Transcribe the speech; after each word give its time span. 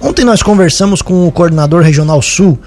Ontem 0.00 0.24
nós 0.24 0.42
conversamos 0.42 1.02
com 1.02 1.28
o 1.28 1.30
coordenador 1.30 1.82
regional 1.82 2.22
sul 2.22 2.58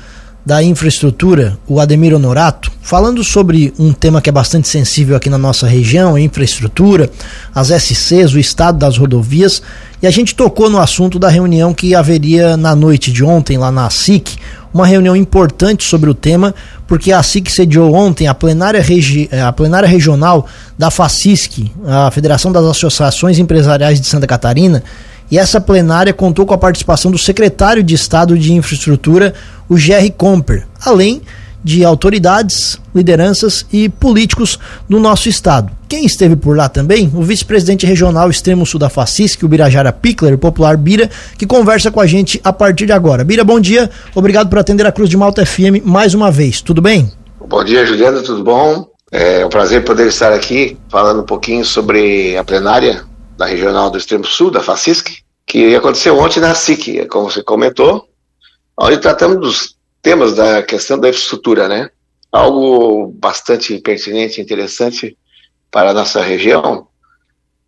da 0.45 0.61
infraestrutura, 0.61 1.57
o 1.67 1.79
Ademir 1.79 2.13
Honorato, 2.13 2.71
falando 2.81 3.23
sobre 3.23 3.73
um 3.79 3.91
tema 3.91 4.21
que 4.21 4.29
é 4.29 4.31
bastante 4.31 4.67
sensível 4.67 5.15
aqui 5.15 5.29
na 5.29 5.37
nossa 5.37 5.65
região, 5.65 6.17
infraestrutura, 6.17 7.09
as 7.55 7.69
SCs, 7.69 8.33
o 8.33 8.39
estado 8.39 8.77
das 8.77 8.97
rodovias, 8.97 9.63
e 10.01 10.05
a 10.05 10.11
gente 10.11 10.35
tocou 10.35 10.69
no 10.69 10.79
assunto 10.79 11.17
da 11.17 11.27
reunião 11.27 11.73
que 11.73 11.95
haveria 11.95 12.55
na 12.55 12.75
noite 12.75 13.11
de 13.11 13.23
ontem 13.23 13.57
lá 13.57 13.71
na 13.71 13.89
SIC, 13.89 14.37
uma 14.71 14.85
reunião 14.85 15.15
importante 15.15 15.83
sobre 15.85 16.09
o 16.09 16.13
tema, 16.13 16.53
porque 16.85 17.11
a 17.11 17.23
SIC 17.23 17.49
sediou 17.49 17.95
ontem 17.95 18.27
a 18.27 18.33
plenária, 18.33 18.81
regi 18.81 19.29
a 19.31 19.51
plenária 19.51 19.87
regional 19.87 20.45
da 20.77 20.91
FACISC, 20.91 21.71
a 21.87 22.11
Federação 22.11 22.51
das 22.51 22.65
Associações 22.65 23.39
Empresariais 23.39 23.99
de 23.99 24.07
Santa 24.07 24.27
Catarina, 24.27 24.83
e 25.33 25.37
essa 25.39 25.59
plenária 25.59 26.13
contou 26.13 26.45
com 26.45 26.53
a 26.53 26.57
participação 26.59 27.09
do 27.09 27.17
secretário 27.17 27.81
de 27.81 27.95
Estado 27.95 28.37
de 28.37 28.53
Infraestrutura, 28.53 29.33
o 29.67 29.75
Jerry 29.75 30.11
Comper, 30.11 30.67
além 30.85 31.23
de 31.63 31.83
autoridades, 31.83 32.79
lideranças 32.93 33.65
e 33.73 33.89
políticos 33.89 34.59
do 34.87 34.99
nosso 34.99 35.27
estado. 35.27 35.75
Quem 35.89 36.05
esteve 36.05 36.35
por 36.35 36.55
lá 36.55 36.69
também? 36.69 37.11
O 37.15 37.23
vice-presidente 37.23 37.83
regional 37.83 38.29
extremo 38.29 38.63
sul 38.63 38.79
da 38.79 38.89
Facisc, 38.89 39.43
o 39.43 39.47
Birajara 39.47 39.91
Pickler, 39.91 40.37
popular 40.37 40.77
Bira, 40.77 41.09
que 41.35 41.47
conversa 41.47 41.89
com 41.89 41.99
a 41.99 42.05
gente 42.05 42.39
a 42.43 42.53
partir 42.53 42.85
de 42.85 42.91
agora. 42.91 43.23
Bira, 43.23 43.43
bom 43.43 43.59
dia. 43.59 43.89
Obrigado 44.13 44.49
por 44.49 44.59
atender 44.59 44.85
a 44.85 44.91
Cruz 44.91 45.09
de 45.09 45.17
Malta 45.17 45.43
FM 45.43 45.83
mais 45.83 46.13
uma 46.13 46.29
vez. 46.29 46.61
Tudo 46.61 46.79
bem? 46.79 47.11
Bom 47.49 47.63
dia, 47.63 47.83
Juliana, 47.87 48.21
tudo 48.21 48.43
bom? 48.43 48.87
É 49.11 49.43
um 49.43 49.49
prazer 49.49 49.83
poder 49.83 50.09
estar 50.09 50.31
aqui 50.31 50.77
falando 50.89 51.21
um 51.21 51.25
pouquinho 51.25 51.65
sobre 51.65 52.37
a 52.37 52.43
plenária 52.43 53.03
da 53.35 53.47
Regional 53.47 53.89
do 53.89 53.97
Extremo 53.97 54.25
Sul, 54.25 54.51
da 54.51 54.61
FACISC, 54.61 55.22
que 55.45 55.75
aconteceu 55.75 56.17
ontem 56.17 56.39
na 56.39 56.55
SIC, 56.55 57.05
como 57.07 57.29
você 57.29 57.43
comentou, 57.43 58.07
onde 58.77 58.97
tratamos 58.97 59.39
dos 59.39 59.75
temas 60.01 60.33
da 60.33 60.63
questão 60.63 60.99
da 60.99 61.09
infraestrutura, 61.09 61.67
né? 61.67 61.89
Algo 62.31 63.07
bastante 63.19 63.77
pertinente 63.79 64.41
interessante 64.41 65.17
para 65.69 65.91
a 65.91 65.93
nossa 65.93 66.21
região, 66.21 66.87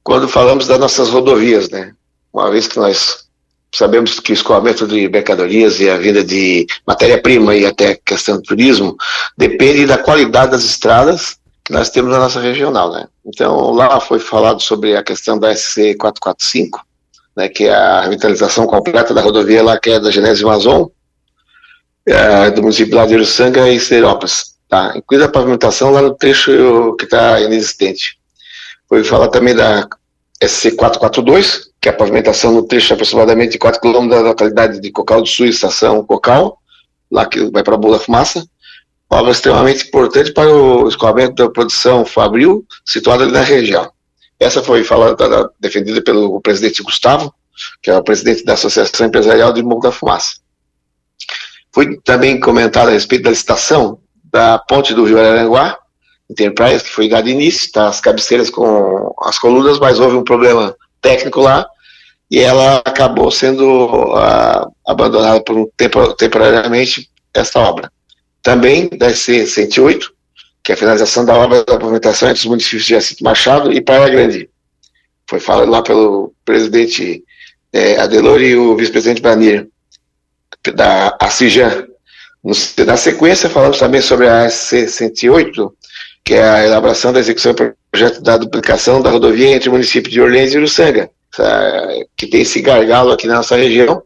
quando 0.03 0.27
falamos 0.27 0.67
das 0.67 0.79
nossas 0.79 1.09
rodovias, 1.09 1.69
né? 1.69 1.93
Uma 2.31 2.51
vez 2.51 2.67
que 2.67 2.77
nós 2.77 3.25
sabemos 3.73 4.19
que 4.19 4.31
o 4.31 4.33
escoamento 4.33 4.87
de 4.87 5.09
mercadorias 5.09 5.79
e 5.79 5.89
a 5.89 5.97
vinda 5.97 6.23
de 6.23 6.65
matéria-prima 6.87 7.55
e 7.55 7.65
até 7.65 7.95
questão 7.95 8.37
do 8.37 8.43
turismo 8.43 8.95
depende 9.37 9.85
da 9.85 9.97
qualidade 9.97 10.51
das 10.51 10.63
estradas 10.63 11.37
que 11.63 11.73
nós 11.73 11.89
temos 11.89 12.11
na 12.11 12.19
nossa 12.19 12.39
regional, 12.39 12.91
né? 12.91 13.07
Então, 13.25 13.71
lá 13.71 13.99
foi 13.99 14.19
falado 14.19 14.61
sobre 14.61 14.95
a 14.95 15.03
questão 15.03 15.39
da 15.39 15.53
SC 15.55 15.95
445, 15.95 16.85
né, 17.35 17.49
que 17.49 17.65
é 17.65 17.73
a 17.73 18.01
revitalização 18.01 18.65
completa 18.65 19.13
da 19.13 19.21
rodovia 19.21 19.63
lá, 19.63 19.77
que 19.77 19.89
é 19.89 19.99
da 19.99 20.09
Genésio 20.09 20.47
Amazon, 20.47 20.87
é, 22.05 22.51
do 22.51 22.61
município 22.61 22.95
lá 22.95 23.05
de 23.05 23.15
Uruçanga 23.15 23.69
e 23.69 23.79
Serópolis, 23.79 24.55
tá? 24.69 24.93
Incluindo 24.95 25.25
a 25.25 25.29
pavimentação 25.29 25.91
lá 25.91 26.01
no 26.01 26.13
trecho 26.13 26.95
que 26.97 27.05
está 27.05 27.41
inexistente. 27.41 28.17
Foi 28.87 29.03
falar 29.03 29.29
também 29.29 29.55
da 29.55 29.87
SC 30.41 30.71
442, 30.71 31.71
que 31.81 31.89
é 31.89 31.91
a 31.91 31.95
pavimentação 31.95 32.51
no 32.51 32.63
trecho 32.63 32.87
de 32.87 32.93
aproximadamente 32.93 33.57
4 33.57 33.81
km 33.81 34.07
da 34.07 34.21
localidade 34.21 34.79
de 34.79 34.91
Cocal 34.91 35.21
do 35.21 35.27
Sul, 35.27 35.47
estação 35.47 36.05
Cocal, 36.05 36.57
lá 37.11 37.25
que 37.25 37.49
vai 37.49 37.63
para 37.63 37.75
a 37.75 37.77
Boa 37.77 37.99
Fumaça, 37.99 38.45
obra 39.09 39.31
extremamente 39.31 39.87
importante 39.87 40.31
para 40.31 40.49
o 40.49 40.87
escoamento 40.87 41.35
da 41.35 41.49
produção 41.49 42.05
fabril 42.05 42.65
situada 42.85 43.27
na 43.27 43.41
região. 43.41 43.91
Essa 44.39 44.61
foi 44.61 44.83
falada, 44.83 45.49
defendida 45.59 46.01
pelo 46.01 46.41
presidente 46.41 46.83
Gustavo, 46.83 47.33
que 47.81 47.89
é 47.89 47.97
o 47.97 48.03
presidente 48.03 48.43
da 48.43 48.53
Associação 48.53 49.07
Empresarial 49.07 49.53
de 49.53 49.63
Morro 49.63 49.81
da 49.81 49.91
Fumaça. 49.91 50.35
Foi 51.73 51.97
também 52.03 52.39
comentado 52.39 52.89
a 52.89 52.91
respeito 52.91 53.23
da 53.23 53.29
licitação 53.29 53.99
da 54.31 54.59
ponte 54.59 54.93
do 54.93 55.05
Rio 55.05 55.19
Araranguá, 55.19 55.77
Enterprise, 56.29 56.83
que 56.83 56.89
foi 56.89 57.07
dado 57.07 57.29
início, 57.29 57.71
tá, 57.71 57.87
as 57.87 58.01
cabeceiras 58.01 58.49
com 58.49 59.13
as 59.21 59.37
colunas, 59.37 59.79
mas 59.79 59.99
houve 59.99 60.15
um 60.15 60.23
problema 60.23 60.75
técnico 61.01 61.39
lá, 61.41 61.67
e 62.29 62.39
ela 62.39 62.77
acabou 62.77 63.29
sendo 63.29 64.13
uh, 64.15 64.71
abandonada 64.85 65.41
por 65.41 65.55
um 65.55 65.67
tempo, 65.77 66.13
temporariamente 66.15 67.09
esta 67.33 67.59
obra. 67.59 67.91
Também 68.41 68.89
da 68.89 69.13
C-108, 69.13 70.09
que 70.65 70.71
é 70.71 70.75
a 70.75 70.77
finalização 70.77 71.23
da 71.23 71.35
obra 71.35 71.63
da 71.63 71.77
pavimentação 71.77 72.27
entre 72.27 72.39
os 72.39 72.45
municípios 72.45 72.85
de 72.85 72.95
Jacinto 72.95 73.23
Machado 73.23 73.71
e 73.71 73.79
Praia 73.79 74.09
Grande. 74.09 74.49
Foi 75.29 75.39
falado 75.39 75.69
lá 75.69 75.83
pelo 75.83 76.33
presidente 76.43 77.23
é, 77.71 77.99
Adelor 77.99 78.41
e 78.41 78.55
o 78.55 78.75
vice-presidente 78.75 79.21
Banir, 79.21 79.67
da 80.73 81.15
ACIJAN. 81.21 81.85
Na 82.83 82.97
sequência, 82.97 83.47
falamos 83.47 83.77
também 83.77 84.01
sobre 84.01 84.27
a 84.27 84.47
SC-108, 84.47 85.71
que 86.23 86.33
é 86.33 86.43
a 86.43 86.65
elaboração 86.65 87.13
da 87.13 87.19
execução 87.19 87.53
do 87.53 87.75
projeto 87.91 88.21
da 88.23 88.35
duplicação 88.35 89.03
da 89.03 89.11
rodovia 89.11 89.55
entre 89.55 89.69
o 89.69 89.71
município 89.71 90.11
de 90.11 90.19
Orleans 90.19 90.51
e 90.51 90.57
Uruçanga, 90.57 91.11
que 92.17 92.25
tem 92.25 92.41
esse 92.41 92.59
gargalo 92.59 93.11
aqui 93.11 93.27
na 93.27 93.35
nossa 93.35 93.55
região, 93.55 94.01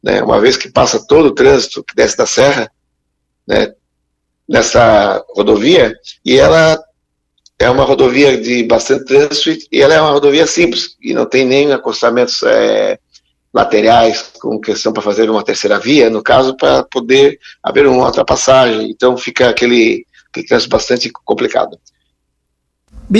né, 0.00 0.22
uma 0.22 0.40
vez 0.40 0.56
que 0.56 0.70
passa 0.70 1.04
todo 1.04 1.26
o 1.26 1.34
trânsito 1.34 1.82
que 1.82 1.96
desce 1.96 2.16
da 2.16 2.26
serra, 2.26 2.70
né, 3.46 3.72
nessa 4.48 5.24
rodovia, 5.34 5.94
e 6.24 6.38
ela 6.38 6.78
é 7.58 7.70
uma 7.70 7.84
rodovia 7.84 8.38
de 8.40 8.62
bastante 8.64 9.06
trânsito 9.06 9.66
e 9.72 9.80
ela 9.80 9.94
é 9.94 10.00
uma 10.00 10.10
rodovia 10.10 10.46
simples, 10.46 10.96
e 11.00 11.14
não 11.14 11.26
tem 11.26 11.44
nem 11.44 11.72
acostamentos 11.72 12.42
é, 12.42 12.98
laterais 13.52 14.32
com 14.38 14.60
questão 14.60 14.92
para 14.92 15.02
fazer 15.02 15.30
uma 15.30 15.42
terceira 15.42 15.78
via, 15.78 16.10
no 16.10 16.22
caso, 16.22 16.56
para 16.56 16.82
poder 16.84 17.38
haver 17.62 17.86
uma 17.86 18.04
ultrapassagem, 18.04 18.90
então 18.90 19.16
fica 19.16 19.48
aquele, 19.48 20.04
aquele 20.28 20.46
trânsito 20.46 20.70
bastante 20.70 21.10
complicado. 21.24 21.78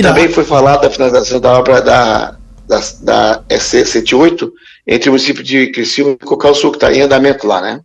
Também 0.02 0.28
foi 0.28 0.44
falado 0.44 0.82
da 0.82 0.90
finalização 0.90 1.40
da 1.40 1.58
obra 1.58 1.80
da, 1.80 2.36
da, 2.66 2.80
da 3.02 3.44
SC-78 3.48 4.50
entre 4.86 5.08
o 5.08 5.12
município 5.12 5.42
de 5.42 5.70
Criciúma 5.70 6.12
e 6.12 6.24
Cocal 6.24 6.54
Sul, 6.54 6.70
que 6.72 6.76
está 6.76 6.92
em 6.92 7.00
andamento 7.00 7.46
lá, 7.46 7.60
né? 7.60 7.80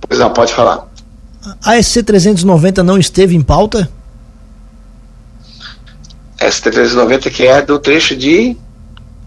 Pois 0.00 0.20
não, 0.20 0.32
pode 0.32 0.52
falar. 0.52 0.89
A 1.64 1.74
SC390 1.76 2.78
não 2.78 2.98
esteve 2.98 3.34
em 3.34 3.42
pauta? 3.42 3.90
SC390 6.38 7.30
que 7.30 7.46
é 7.46 7.62
do 7.62 7.78
trecho 7.78 8.16
de... 8.16 8.56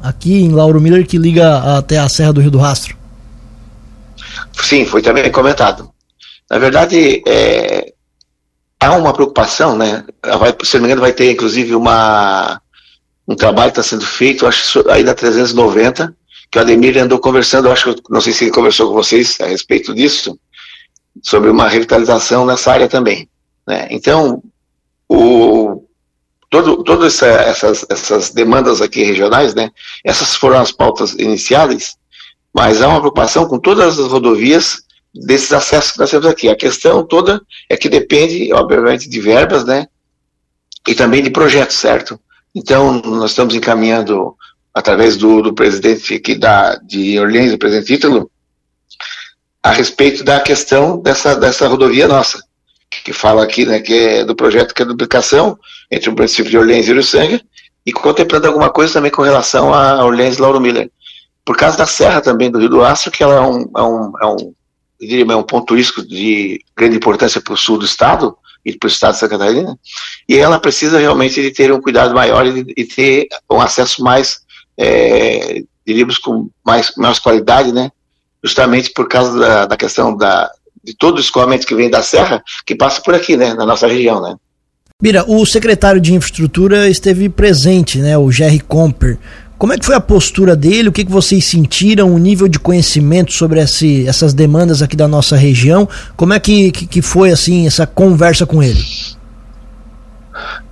Aqui 0.01 0.41
em 0.41 0.51
Lauro 0.51 0.81
Miller 0.81 1.07
que 1.07 1.17
liga 1.17 1.77
até 1.77 1.97
a 1.97 2.09
Serra 2.09 2.33
do 2.33 2.41
Rio 2.41 2.51
do 2.51 2.57
Rastro. 2.57 2.97
Sim, 4.61 4.85
foi 4.85 5.01
também 5.01 5.31
comentado. 5.31 5.89
Na 6.49 6.59
verdade, 6.59 7.23
é, 7.25 7.93
há 8.79 8.95
uma 8.95 9.13
preocupação, 9.13 9.77
né? 9.77 10.03
Vai, 10.39 10.55
se 10.63 10.75
não 10.75 10.81
me 10.81 10.87
engano, 10.87 11.01
vai 11.01 11.13
ter 11.13 11.31
inclusive 11.31 11.73
uma, 11.73 12.61
um 13.27 13.35
trabalho 13.35 13.71
que 13.71 13.79
está 13.79 13.89
sendo 13.89 14.05
feito, 14.05 14.45
acho 14.45 14.87
aí 14.89 15.03
na 15.03 15.13
390, 15.13 16.15
que 16.51 16.57
o 16.59 16.61
Ademir 16.61 16.97
andou 16.97 17.19
conversando, 17.19 17.71
acho 17.71 17.95
não 18.09 18.21
sei 18.21 18.33
se 18.33 18.43
ele 18.43 18.51
conversou 18.51 18.89
com 18.89 18.93
vocês 18.93 19.37
a 19.41 19.45
respeito 19.45 19.93
disso, 19.93 20.37
sobre 21.21 21.49
uma 21.49 21.67
revitalização 21.67 22.45
nessa 22.45 22.71
área 22.71 22.87
também. 22.87 23.29
Né? 23.67 23.87
Então, 23.91 24.41
o, 25.07 25.83
todo, 26.49 26.83
todas 26.83 27.13
essa, 27.15 27.27
essas, 27.27 27.85
essas 27.89 28.29
demandas 28.31 28.81
aqui 28.81 29.03
regionais, 29.03 29.53
né, 29.53 29.71
essas 30.03 30.35
foram 30.35 30.59
as 30.59 30.71
pautas 30.71 31.13
iniciais, 31.13 31.95
mas 32.53 32.81
há 32.81 32.87
uma 32.87 32.99
preocupação 32.99 33.47
com 33.47 33.57
todas 33.57 33.99
as 33.99 34.07
rodovias 34.07 34.83
desses 35.13 35.51
acessos 35.51 35.91
que 35.91 35.99
nós 35.99 36.11
temos 36.11 36.25
aqui. 36.25 36.49
A 36.49 36.55
questão 36.55 37.05
toda 37.05 37.41
é 37.69 37.77
que 37.77 37.89
depende, 37.89 38.51
obviamente, 38.53 39.09
de 39.09 39.19
verbas, 39.19 39.65
né, 39.65 39.87
e 40.87 40.93
também 40.93 41.23
de 41.23 41.29
projetos, 41.29 41.77
certo? 41.77 42.19
Então, 42.53 43.01
nós 43.01 43.31
estamos 43.31 43.55
encaminhando, 43.55 44.35
através 44.73 45.17
do, 45.17 45.41
do 45.41 45.53
presidente 45.53 46.13
aqui 46.13 46.35
da, 46.35 46.75
de 46.75 47.19
Orleans, 47.19 47.53
o 47.53 47.57
presidente 47.57 47.93
Ítalo, 47.93 48.29
a 49.63 49.71
respeito 49.71 50.23
da 50.23 50.41
questão 50.41 51.01
dessa, 51.01 51.35
dessa 51.35 51.67
rodovia 51.67 52.07
nossa, 52.07 52.43
que 52.89 53.13
fala 53.13 53.43
aqui, 53.43 53.65
né, 53.65 53.79
que 53.79 53.93
é 53.93 54.25
do 54.25 54.35
projeto 54.35 54.73
que 54.73 54.81
é 54.81 54.85
a 54.85 54.87
duplicação 54.87 55.57
entre 55.89 56.09
o 56.09 56.13
município 56.13 56.51
de 56.51 56.57
Orleans 56.57 56.87
e 56.87 56.91
Uruçanga, 56.91 57.41
e 57.85 57.91
contemplando 57.91 58.47
alguma 58.47 58.69
coisa 58.69 58.93
também 58.93 59.11
com 59.11 59.21
relação 59.21 59.73
a 59.73 60.03
Orleans 60.03 60.37
e 60.37 60.41
Lauro 60.41 60.59
Miller. 60.59 60.91
Por 61.45 61.57
causa 61.57 61.77
da 61.77 61.85
serra 61.85 62.21
também 62.21 62.51
do 62.51 62.59
Rio 62.59 62.69
do 62.69 62.83
Astro, 62.83 63.11
que 63.11 63.23
ela 63.23 63.35
é 63.35 63.41
um, 63.41 63.71
é 63.75 63.81
um, 63.81 64.13
é 64.21 64.25
um, 64.25 64.53
diria, 64.99 65.25
é 65.25 65.35
um 65.35 65.43
ponto 65.43 65.65
turístico 65.65 66.05
de 66.05 66.59
grande 66.75 66.97
importância 66.97 67.41
para 67.41 67.53
o 67.53 67.57
sul 67.57 67.77
do 67.77 67.85
estado, 67.85 68.37
e 68.65 68.77
para 68.77 68.87
o 68.87 68.89
estado 68.89 69.13
de 69.13 69.19
Santa 69.19 69.37
Catarina, 69.37 69.77
e 70.27 70.37
ela 70.37 70.59
precisa 70.59 70.97
realmente 70.97 71.41
de 71.41 71.51
ter 71.51 71.71
um 71.71 71.81
cuidado 71.81 72.13
maior 72.13 72.45
e, 72.45 72.85
ter 72.85 73.27
um 73.49 73.59
acesso 73.59 74.01
mais, 74.01 74.39
é, 74.77 75.61
diríamos, 75.85 76.17
com 76.17 76.49
mais, 76.65 76.93
mais 76.95 77.19
qualidade, 77.19 77.73
né, 77.73 77.91
justamente 78.43 78.91
por 78.91 79.07
causa 79.07 79.39
da, 79.39 79.65
da 79.65 79.77
questão 79.77 80.15
da, 80.15 80.51
de 80.83 80.93
todo 80.95 81.17
o 81.17 81.21
escoamento 81.21 81.65
que 81.65 81.75
vem 81.75 81.89
da 81.89 82.03
serra, 82.03 82.43
que 82.65 82.75
passa 82.75 83.01
por 83.01 83.15
aqui, 83.15 83.37
né, 83.37 83.53
na 83.53 83.65
nossa 83.65 83.87
região, 83.87 84.21
né. 84.21 84.35
Bira, 85.01 85.25
o 85.27 85.45
secretário 85.45 85.99
de 85.99 86.13
Infraestrutura 86.13 86.87
esteve 86.89 87.27
presente, 87.29 87.99
né, 87.99 88.17
o 88.17 88.31
Jerry 88.31 88.59
Comper. 88.59 89.17
Como 89.57 89.71
é 89.71 89.77
que 89.77 89.85
foi 89.85 89.95
a 89.95 90.01
postura 90.01 90.55
dele? 90.55 90.89
O 90.89 90.91
que, 90.91 91.05
que 91.05 91.11
vocês 91.11 91.45
sentiram? 91.45 92.13
O 92.13 92.17
nível 92.17 92.49
de 92.49 92.59
conhecimento 92.59 93.31
sobre 93.31 93.61
esse, 93.61 94.05
essas 94.07 94.33
demandas 94.33 94.81
aqui 94.81 94.95
da 94.95 95.07
nossa 95.07 95.37
região? 95.37 95.87
Como 96.17 96.33
é 96.33 96.39
que, 96.39 96.71
que, 96.71 96.85
que 96.85 97.01
foi 97.01 97.31
assim 97.31 97.65
essa 97.65 97.87
conversa 97.87 98.45
com 98.45 98.61
ele? 98.61 98.83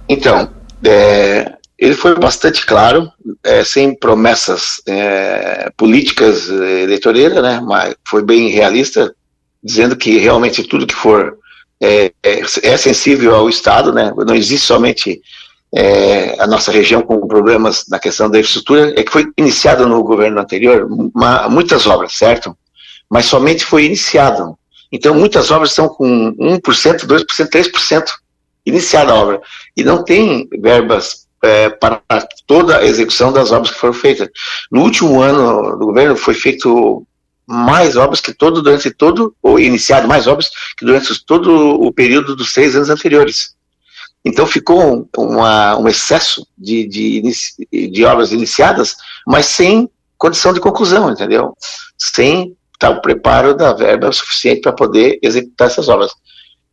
Então, 0.10 0.50
é, 0.84 1.54
ele 1.82 1.96
foi 1.96 2.14
bastante 2.14 2.64
claro, 2.64 3.12
é, 3.44 3.64
sem 3.64 3.98
promessas 3.98 4.80
é, 4.88 5.72
políticas 5.76 6.48
é, 6.48 6.84
eleitoreiras, 6.84 7.42
né, 7.42 7.60
mas 7.60 7.96
foi 8.08 8.24
bem 8.24 8.50
realista, 8.50 9.12
dizendo 9.64 9.96
que 9.96 10.20
realmente 10.20 10.64
tudo 10.64 10.86
que 10.86 10.94
for 10.94 11.40
é, 11.82 12.12
é, 12.22 12.42
é 12.62 12.78
sensível 12.78 13.36
ao 13.36 13.50
Estado, 13.50 13.92
né, 13.92 14.14
não 14.16 14.36
existe 14.36 14.68
somente 14.68 15.20
é, 15.74 16.40
a 16.40 16.46
nossa 16.46 16.72
região 16.72 17.02
com 17.02 17.28
problemas 17.28 17.86
na 17.90 17.98
questão 17.98 18.30
da 18.30 18.38
infraestrutura, 18.38 18.94
é 18.96 19.04
que 19.04 19.12
foi 19.12 19.26
iniciado 19.36 19.88
no 19.88 20.04
governo 20.04 20.40
anterior 20.40 20.88
uma, 20.88 21.50
muitas 21.50 21.88
obras, 21.88 22.14
certo? 22.14 22.56
Mas 23.10 23.26
somente 23.26 23.66
foi 23.66 23.86
iniciado. 23.86 24.56
Então, 24.92 25.16
muitas 25.16 25.50
obras 25.50 25.70
estão 25.70 25.88
com 25.88 26.32
1%, 26.36 26.60
2%, 27.08 27.26
3% 27.50 28.04
iniciada 28.66 29.14
a 29.14 29.16
obra. 29.16 29.42
E 29.76 29.84
não 29.84 30.04
tem 30.04 30.48
verbas 30.60 31.26
é, 31.42 31.70
para 31.70 32.02
toda 32.46 32.78
a 32.78 32.86
execução 32.86 33.32
das 33.32 33.52
obras 33.52 33.72
que 33.72 33.80
foram 33.80 33.94
feitas. 33.94 34.30
No 34.72 34.82
último 34.82 35.22
ano 35.22 35.78
do 35.78 35.86
governo 35.86 36.16
foi 36.16 36.34
feito 36.34 37.06
mais 37.48 37.96
obras 37.98 38.22
que 38.22 38.34
todo 38.34 38.62
durante 38.62 38.92
todo 38.92 39.36
ou 39.42 39.60
iniciado 39.60 40.08
mais 40.08 40.28
obras 40.28 40.50
que 40.78 40.86
durante 40.86 41.26
todo 41.26 41.52
o 41.82 41.92
período 41.92 42.36
dos 42.36 42.54
três 42.54 42.76
anos 42.76 42.90
anteriores. 42.90 43.56
Então 44.24 44.46
ficou 44.46 45.10
uma, 45.18 45.78
um 45.78 45.88
excesso 45.88 46.46
de, 46.58 46.88
de, 46.88 47.90
de, 47.90 48.06
obras 48.06 48.32
iniciadas, 48.32 48.96
mas 49.26 49.48
sem 49.48 49.90
condição 50.18 50.54
de 50.54 50.60
conclusão, 50.60 51.10
entendeu? 51.10 51.58
Sem 51.98 52.56
tal 52.78 53.02
preparo 53.02 53.56
da 53.56 53.74
verba 53.74 54.12
suficiente 54.12 54.62
para 54.62 54.74
poder 54.74 55.20
executar 55.24 55.68
essas 55.68 55.90
obras. 55.90 56.12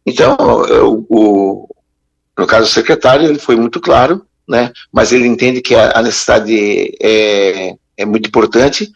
Então, 0.04 0.36
o, 0.38 1.06
o, 1.08 1.68
no 2.38 2.46
caso 2.46 2.66
do 2.66 2.72
secretário, 2.72 3.26
ele 3.26 3.38
foi 3.38 3.56
muito 3.56 3.80
claro, 3.80 4.24
né? 4.48 4.72
Mas 4.92 5.12
ele 5.12 5.26
entende 5.26 5.60
que 5.60 5.74
a, 5.74 5.92
a 5.94 6.02
necessidade 6.02 6.96
é, 7.00 7.74
é 7.96 8.04
muito 8.04 8.28
importante 8.28 8.90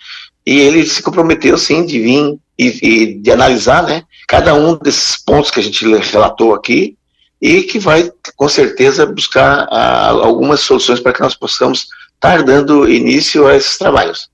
e 0.45 0.59
ele 0.59 0.85
se 0.87 1.03
comprometeu, 1.03 1.57
sim, 1.59 1.85
de 1.85 2.01
vir 2.01 2.39
e, 2.59 2.79
e, 2.83 3.15
de 3.15 3.31
analisar, 3.31 3.83
né? 3.83 4.03
Cada 4.27 4.55
um 4.55 4.77
desses 4.77 5.17
pontos 5.17 5.51
que 5.51 5.61
a 5.61 5.63
gente 5.63 5.85
relatou 5.87 6.55
aqui 6.55 6.97
e 7.41 7.63
que 7.63 7.79
vai, 7.79 8.11
com 8.37 8.49
certeza, 8.49 9.05
buscar 9.05 9.67
a, 9.71 10.09
algumas 10.09 10.61
soluções 10.61 11.01
para 11.01 11.13
que 11.13 11.21
nós 11.21 11.35
possamos 11.35 11.87
estar 12.15 12.43
dando 12.43 12.89
início 12.89 13.47
a 13.47 13.57
esses 13.57 13.77
trabalhos. 13.77 14.31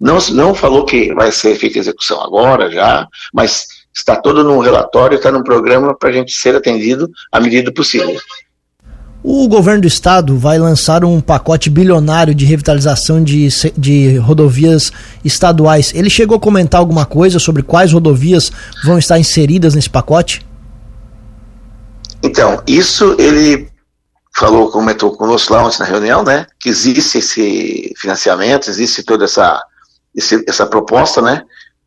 Não, 0.00 0.18
não 0.30 0.54
falou 0.54 0.84
que 0.84 1.12
vai 1.14 1.30
ser 1.30 1.56
feita 1.56 1.78
execução 1.78 2.20
agora, 2.22 2.70
já, 2.70 3.06
mas 3.32 3.66
está 3.94 4.16
todo 4.16 4.42
no 4.42 4.60
relatório, 4.60 5.16
está 5.16 5.30
no 5.30 5.44
programa 5.44 5.94
para 5.96 6.08
a 6.08 6.12
gente 6.12 6.32
ser 6.32 6.54
atendido 6.54 7.10
à 7.30 7.40
medida 7.40 7.72
possível. 7.72 8.18
O 9.22 9.46
governo 9.48 9.82
do 9.82 9.86
estado 9.86 10.38
vai 10.38 10.58
lançar 10.58 11.04
um 11.04 11.20
pacote 11.20 11.68
bilionário 11.68 12.34
de 12.34 12.46
revitalização 12.46 13.22
de, 13.22 13.48
de 13.76 14.16
rodovias 14.16 14.90
estaduais. 15.22 15.92
Ele 15.94 16.08
chegou 16.08 16.38
a 16.38 16.40
comentar 16.40 16.80
alguma 16.80 17.04
coisa 17.04 17.38
sobre 17.38 17.62
quais 17.62 17.92
rodovias 17.92 18.50
vão 18.82 18.98
estar 18.98 19.18
inseridas 19.18 19.74
nesse 19.74 19.90
pacote? 19.90 20.46
Então, 22.22 22.62
isso 22.66 23.14
ele 23.18 23.68
falou, 24.34 24.70
comentou 24.70 25.14
conosco 25.14 25.52
lá 25.52 25.66
ontem 25.66 25.80
na 25.80 25.84
reunião, 25.84 26.24
né? 26.24 26.46
Que 26.58 26.70
existe 26.70 27.18
esse 27.18 27.92
financiamento, 27.98 28.70
existe 28.70 29.02
toda 29.02 29.26
essa, 29.26 29.62
esse, 30.16 30.42
essa 30.48 30.64
proposta, 30.64 31.20
né? 31.20 31.42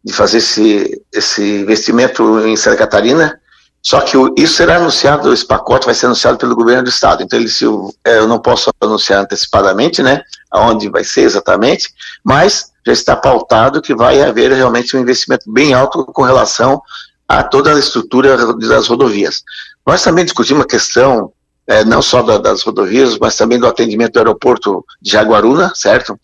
De 0.05 0.13
fazer 0.13 0.37
esse, 0.37 1.01
esse 1.11 1.41
investimento 1.41 2.45
em 2.45 2.55
Santa 2.55 2.77
Catarina 2.77 3.39
só 3.83 3.99
que 3.99 4.15
isso 4.37 4.55
será 4.55 4.77
anunciado, 4.77 5.33
esse 5.33 5.45
pacote 5.45 5.85
vai 5.85 5.93
ser 5.93 6.05
anunciado 6.05 6.37
pelo 6.37 6.55
governo 6.55 6.83
do 6.83 6.89
estado. 6.89 7.21
Então, 7.21 7.37
ele, 7.37 7.49
se 7.49 7.65
eu, 7.65 7.93
é, 8.05 8.19
eu 8.19 8.27
não 8.27 8.39
posso 8.39 8.71
anunciar 8.79 9.21
antecipadamente, 9.21 10.01
né, 10.01 10.21
aonde 10.49 10.89
vai 10.89 11.03
ser 11.03 11.21
exatamente, 11.21 11.89
mas 12.23 12.71
já 12.85 12.93
está 12.93 13.15
pautado 13.15 13.81
que 13.81 13.93
vai 13.93 14.21
haver 14.21 14.53
realmente 14.53 14.95
um 14.95 15.01
investimento 15.01 15.51
bem 15.51 15.73
alto 15.73 16.05
com 16.05 16.21
relação 16.21 16.81
a 17.27 17.43
toda 17.43 17.73
a 17.73 17.79
estrutura 17.79 18.53
das 18.55 18.87
rodovias. 18.87 19.43
Nós 19.85 20.01
também 20.01 20.23
discutimos 20.23 20.63
a 20.63 20.67
questão 20.67 21.33
é, 21.67 21.83
não 21.83 22.01
só 22.01 22.21
da, 22.21 22.37
das 22.37 22.61
rodovias, 22.61 23.17
mas 23.17 23.35
também 23.35 23.59
do 23.59 23.67
atendimento 23.67 24.13
do 24.13 24.19
aeroporto 24.19 24.85
de 25.01 25.11
Jaguaruna, 25.11 25.71
certo? 25.75 26.17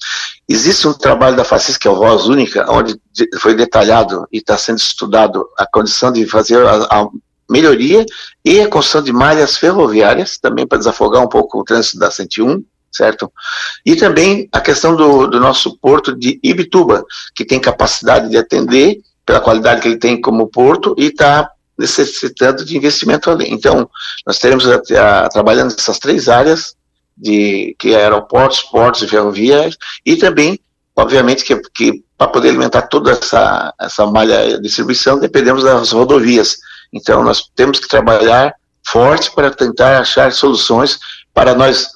Existe 0.48 0.88
um 0.88 0.94
trabalho 0.94 1.36
da 1.36 1.44
FACIS, 1.44 1.78
que 1.78 1.88
é 1.88 1.92
o 1.92 1.96
Voz 1.96 2.26
Única, 2.26 2.66
onde 2.70 3.00
foi 3.40 3.54
detalhado 3.54 4.28
e 4.32 4.38
está 4.38 4.58
sendo 4.58 4.78
estudado 4.78 5.46
a 5.58 5.66
condição 5.66 6.12
de 6.12 6.26
fazer 6.26 6.66
a, 6.66 6.88
a 6.90 7.08
melhoria 7.50 8.06
e 8.46 8.62
a 8.62 8.68
construção 8.68 9.02
de 9.02 9.12
malhas 9.12 9.58
ferroviárias, 9.58 10.38
também 10.38 10.68
para 10.68 10.78
desafogar 10.78 11.24
um 11.24 11.28
pouco 11.28 11.60
o 11.60 11.64
trânsito 11.64 11.98
da 11.98 12.12
101, 12.12 12.64
certo? 12.92 13.32
E 13.86 13.96
também 13.96 14.48
a 14.52 14.62
questão 14.62 14.96
do, 14.96 15.28
do 15.28 15.40
nosso 15.40 15.78
porto 15.78 16.16
de 16.16 16.40
Ibituba, 16.44 17.04
que 17.36 17.46
tem 17.46 17.60
capacidade 17.60 18.30
de 18.30 18.38
atender 18.38 19.00
pela 19.26 19.40
qualidade 19.40 19.82
que 19.82 19.88
ele 19.88 19.98
tem 19.98 20.20
como 20.20 20.48
porto 20.48 20.96
e 20.98 21.06
está 21.06 21.50
necessitando 21.78 22.66
de 22.66 22.76
investimento 22.76 23.30
ali. 23.30 23.46
Então, 23.50 23.90
nós 24.26 24.38
teremos 24.38 24.68
a, 24.68 24.76
a, 24.76 25.30
trabalhando 25.30 25.72
nessas 25.72 25.98
três 25.98 26.28
áreas, 26.28 26.76
de 27.18 27.76
que 27.78 27.94
é 27.94 28.04
aeroportos, 28.04 28.62
portos 28.62 29.02
e 29.02 29.08
ferroviárias, 29.08 29.78
e 30.06 30.16
também, 30.16 30.60
obviamente, 30.96 31.44
que, 31.44 31.56
que 31.74 32.04
para 32.18 32.28
poder 32.28 32.50
alimentar 32.50 32.84
toda 32.84 33.12
essa, 33.12 33.74
essa 33.80 34.06
malha 34.06 34.58
de 34.58 34.62
distribuição, 34.62 35.20
dependemos 35.20 35.64
das 35.64 35.92
rodovias, 35.92 36.58
então, 36.92 37.24
nós 37.24 37.44
temos 37.56 37.80
que 37.80 37.88
trabalhar 37.88 38.54
forte 38.86 39.32
para 39.32 39.52
tentar 39.52 40.00
achar 40.00 40.32
soluções 40.32 41.00
para 41.34 41.54
nós 41.54 41.88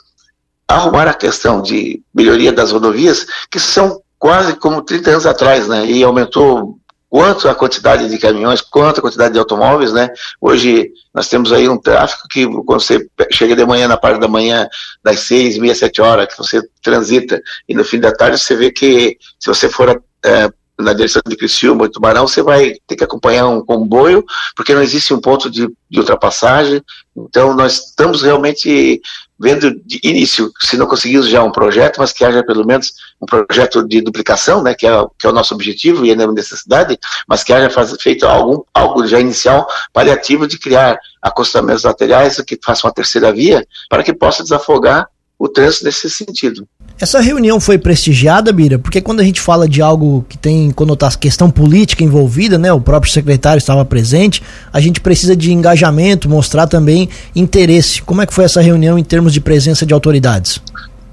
arrumar 0.67 1.07
a 1.07 1.13
questão 1.13 1.61
de 1.61 2.01
melhoria 2.13 2.51
das 2.51 2.71
rodovias, 2.71 3.25
que 3.51 3.59
são 3.59 4.01
quase 4.17 4.55
como 4.55 4.81
30 4.81 5.11
anos 5.11 5.25
atrás, 5.25 5.67
né? 5.67 5.85
E 5.85 6.03
aumentou 6.03 6.77
quanto 7.09 7.47
a 7.47 7.53
quantidade 7.53 8.09
de 8.09 8.17
caminhões, 8.17 8.61
quanto 8.61 8.97
a 8.99 9.01
quantidade 9.01 9.33
de 9.33 9.39
automóveis, 9.39 9.93
né? 9.93 10.09
Hoje 10.41 10.91
nós 11.13 11.27
temos 11.27 11.51
aí 11.51 11.69
um 11.69 11.77
tráfego 11.77 12.23
que 12.29 12.45
quando 12.63 12.81
você 12.81 13.07
chega 13.31 13.55
de 13.55 13.65
manhã, 13.65 13.87
na 13.87 13.97
parte 13.97 14.19
da 14.19 14.27
manhã, 14.27 14.67
das 15.03 15.19
seis, 15.19 15.57
meia, 15.57 15.75
sete 15.75 16.01
horas, 16.01 16.27
que 16.27 16.37
você 16.37 16.61
transita, 16.81 17.41
e 17.67 17.75
no 17.75 17.83
fim 17.83 17.99
da 17.99 18.11
tarde 18.11 18.39
você 18.39 18.55
vê 18.55 18.71
que 18.71 19.17
se 19.39 19.47
você 19.47 19.69
for 19.69 20.01
é, 20.25 20.49
na 20.79 20.93
direção 20.93 21.21
de 21.27 21.35
Criciúma 21.35 21.89
Tubarão, 21.89 22.27
você 22.27 22.41
vai 22.41 22.73
ter 22.87 22.95
que 22.95 23.03
acompanhar 23.03 23.47
um 23.47 23.63
comboio, 23.63 24.25
porque 24.55 24.73
não 24.73 24.81
existe 24.81 25.13
um 25.13 25.21
ponto 25.21 25.49
de, 25.49 25.67
de 25.89 25.99
ultrapassagem. 25.99 26.81
Então, 27.15 27.55
nós 27.55 27.89
estamos 27.89 28.23
realmente 28.23 29.01
vendo 29.39 29.71
de 29.85 29.99
início, 30.03 30.51
se 30.61 30.77
não 30.77 30.85
conseguimos 30.87 31.27
já 31.27 31.43
um 31.43 31.51
projeto, 31.51 31.97
mas 31.97 32.13
que 32.13 32.23
haja 32.23 32.43
pelo 32.43 32.65
menos 32.65 32.93
um 33.21 33.25
projeto 33.25 33.85
de 33.85 34.01
duplicação, 34.01 34.63
né, 34.63 34.73
que 34.73 34.87
é, 34.87 34.91
que 35.19 35.27
é 35.27 35.29
o 35.29 35.33
nosso 35.33 35.53
objetivo 35.53 36.05
e 36.05 36.11
é 36.11 36.13
a 36.13 36.31
necessidade, 36.31 36.97
mas 37.27 37.43
que 37.43 37.51
haja 37.51 37.69
faz, 37.69 37.93
feito 38.01 38.25
algum, 38.25 38.61
algo 38.73 39.05
já 39.05 39.19
inicial, 39.19 39.67
paliativo 39.91 40.47
de 40.47 40.57
criar 40.57 40.97
acostamentos 41.21 41.83
laterais 41.83 42.39
que 42.41 42.57
faça 42.63 42.87
uma 42.87 42.93
terceira 42.93 43.33
via, 43.33 43.67
para 43.89 44.01
que 44.01 44.13
possa 44.13 44.43
desafogar 44.43 45.07
o 45.37 45.49
trânsito 45.49 45.85
nesse 45.85 46.09
sentido. 46.09 46.65
Essa 46.99 47.19
reunião 47.19 47.59
foi 47.59 47.77
prestigiada, 47.77 48.53
Bira, 48.53 48.77
porque 48.77 49.01
quando 49.01 49.19
a 49.19 49.23
gente 49.23 49.41
fala 49.41 49.67
de 49.67 49.81
algo 49.81 50.25
que 50.29 50.37
tem 50.37 50.71
conotação 50.71 51.19
questão 51.19 51.49
política 51.49 52.03
envolvida, 52.03 52.57
né, 52.57 52.71
o 52.71 52.79
próprio 52.79 53.11
secretário 53.11 53.57
estava 53.57 53.83
presente, 53.83 54.41
a 54.71 54.79
gente 54.79 55.01
precisa 55.01 55.35
de 55.35 55.51
engajamento, 55.51 56.29
mostrar 56.29 56.67
também 56.67 57.09
interesse. 57.35 58.01
Como 58.01 58.21
é 58.21 58.25
que 58.25 58.33
foi 58.33 58.45
essa 58.45 58.61
reunião 58.61 58.97
em 58.97 59.03
termos 59.03 59.33
de 59.33 59.41
presença 59.41 59.85
de 59.85 59.93
autoridades? 59.93 60.61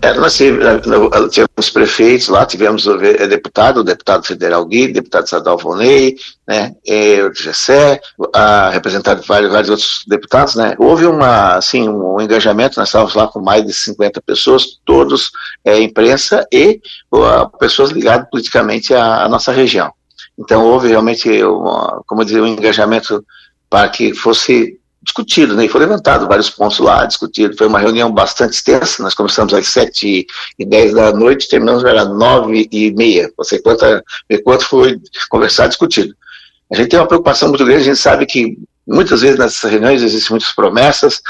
É, 0.02 0.14
nós 0.14 0.34
tivemos 0.34 1.70
prefeitos 1.70 2.28
lá, 2.28 2.46
tivemos 2.46 2.86
o 2.86 2.96
deputado, 2.96 3.80
o 3.80 3.84
deputado 3.84 4.26
federal 4.26 4.64
Gui, 4.64 4.88
deputado 4.88 5.24
estadual 5.24 5.58
Vonei, 5.58 6.16
né, 6.48 6.74
o 7.28 7.34
Gessé, 7.34 8.00
a, 8.34 8.70
representado 8.70 9.22
vários, 9.26 9.52
vários 9.52 9.68
outros 9.68 10.04
deputados, 10.08 10.54
né, 10.54 10.74
houve 10.78 11.04
uma, 11.04 11.56
assim, 11.56 11.86
um 11.86 12.18
engajamento, 12.18 12.80
nós 12.80 12.88
estávamos 12.88 13.14
lá 13.14 13.28
com 13.28 13.40
mais 13.40 13.66
de 13.66 13.74
50 13.74 14.22
pessoas, 14.22 14.80
todos 14.86 15.30
é, 15.66 15.78
imprensa 15.78 16.46
e 16.50 16.80
pessoas 17.58 17.90
ligadas 17.90 18.26
politicamente 18.30 18.94
à, 18.94 19.24
à, 19.24 19.28
nossa 19.28 19.52
região. 19.52 19.92
Então 20.38 20.64
houve 20.64 20.88
realmente, 20.88 21.28
uma, 21.44 22.02
como 22.06 22.24
dizer, 22.24 22.40
um 22.40 22.46
engajamento 22.46 23.22
para 23.68 23.86
que 23.90 24.14
fosse 24.14 24.79
discutido, 25.02 25.54
né? 25.54 25.64
E 25.64 25.68
foi 25.68 25.80
levantado 25.80 26.28
vários 26.28 26.50
pontos 26.50 26.78
lá, 26.78 27.06
discutido. 27.06 27.56
Foi 27.56 27.66
uma 27.66 27.78
reunião 27.78 28.12
bastante 28.12 28.52
extensa. 28.52 29.02
Nós 29.02 29.14
começamos 29.14 29.54
às 29.54 29.66
sete 29.68 30.26
e 30.58 30.64
dez 30.64 30.92
da 30.92 31.12
noite, 31.12 31.48
terminamos 31.48 31.84
às 31.84 32.08
nove 32.08 32.68
e 32.70 32.92
meia. 32.92 33.32
Você 33.36 33.60
quanto, 33.60 33.84
quanto 34.44 34.64
foi 34.64 35.00
conversado, 35.28 35.70
discutido. 35.70 36.14
A 36.70 36.76
gente 36.76 36.90
tem 36.90 37.00
uma 37.00 37.08
preocupação 37.08 37.48
muito 37.48 37.64
grande. 37.64 37.82
A 37.82 37.84
gente 37.84 37.98
sabe 37.98 38.26
que 38.26 38.58
muitas 38.86 39.22
vezes 39.22 39.38
nessas 39.38 39.70
reuniões 39.70 40.02
existem 40.02 40.30
muitas 40.30 40.52
promessas, 40.52 41.22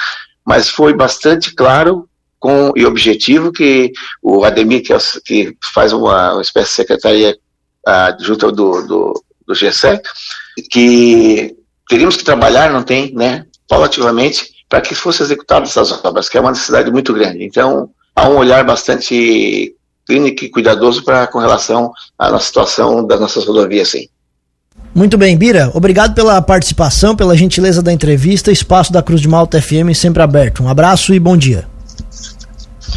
mas 0.45 0.69
foi 0.69 0.93
bastante 0.93 1.55
claro 1.55 2.09
com 2.41 2.73
e 2.75 2.87
objetivo 2.87 3.53
que 3.53 3.93
o 4.23 4.45
Ademir, 4.45 4.83
que, 4.83 4.93
é, 4.93 4.99
que 5.25 5.57
faz 5.75 5.93
uma, 5.93 6.33
uma 6.33 6.43
espécie 6.43 6.71
de 6.71 6.75
secretaria 6.75 7.39
uh, 7.87 8.25
junto 8.25 8.51
do, 8.51 8.83
do, 8.87 9.25
do 9.47 9.55
GSEC, 9.55 10.03
que 10.71 11.55
teríamos 11.87 12.17
que 12.17 12.25
trabalhar, 12.25 12.73
não 12.73 12.83
tem, 12.83 13.13
né, 13.13 13.45
paulativamente, 13.71 14.51
para 14.69 14.81
que 14.81 14.97
fossem 14.97 15.25
executadas 15.25 15.71
essas 15.71 16.05
obras, 16.05 16.29
que 16.29 16.37
é 16.37 16.41
uma 16.41 16.51
necessidade 16.51 16.91
muito 16.91 17.15
grande. 17.15 17.45
Então, 17.45 17.89
há 18.17 18.29
um 18.29 18.37
olhar 18.37 18.65
bastante 18.65 19.73
clínico 20.05 20.45
e 20.45 20.51
cuidadoso 20.51 21.05
para 21.05 21.29
com 21.29 21.39
relação 21.39 21.93
à 22.19 22.37
situação 22.41 23.07
das 23.07 23.21
nossas 23.21 23.47
rodovias, 23.47 23.91
sim. 23.91 24.09
Muito 24.93 25.17
bem, 25.17 25.37
Bira, 25.37 25.71
obrigado 25.73 26.15
pela 26.15 26.43
participação, 26.43 27.15
pela 27.15 27.37
gentileza 27.37 27.81
da 27.81 27.93
entrevista. 27.93 28.51
Espaço 28.51 28.93
da 28.93 29.03
Cruz 29.03 29.21
de 29.21 29.29
Malta 29.29 29.63
FM 29.63 29.95
sempre 29.95 30.21
aberto. 30.21 30.65
Um 30.65 30.69
abraço 30.69 31.15
e 31.15 31.21
bom 31.21 31.37
dia. 31.37 31.69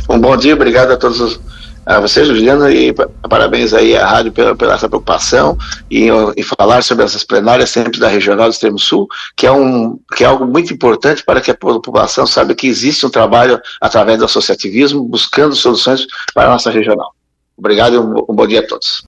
Um 0.10 0.20
bom 0.20 0.36
dia, 0.36 0.56
obrigado 0.56 0.92
a 0.92 0.98
todos 0.98 1.20
os, 1.22 1.40
a 1.86 2.00
vocês, 2.00 2.28
Juliano, 2.28 2.70
e 2.70 2.94
parabéns 3.30 3.74
aí 3.74 3.96
à 3.96 4.08
rádio 4.08 4.32
pela, 4.32 4.56
pela 4.56 4.76
essa 4.76 4.88
preocupação 4.88 5.58
e, 5.90 6.08
e 6.38 6.44
falar 6.44 6.84
sobre 6.84 7.04
essas 7.04 7.24
plenárias 7.24 7.70
sempre 7.70 8.00
da 8.00 8.08
Regional 8.08 8.48
do 8.48 8.54
Extremo 8.54 8.80
Sul, 8.80 9.08
que 9.36 9.46
é, 9.46 9.52
um, 9.52 10.00
que 10.16 10.24
é 10.24 10.28
algo 10.28 10.46
muito 10.46 10.74
importante 10.74 11.24
para 11.24 11.42
que 11.42 11.52
a 11.52 11.56
população 11.56 12.26
saiba 12.26 12.56
que 12.56 12.68
existe 12.68 13.06
um 13.06 13.10
trabalho 13.10 13.60
através 13.82 14.20
do 14.20 14.26
associativismo 14.26 15.04
buscando 15.04 15.56
soluções 15.56 16.06
para 16.34 16.48
a 16.48 16.52
nossa 16.52 16.72
regional. 16.72 17.14
Obrigado 17.58 17.96
e 17.96 18.00
um, 18.00 18.14
um 18.30 18.36
bom 18.36 18.48
dia 18.48 18.62
a 18.62 18.68
todos. 18.68 19.02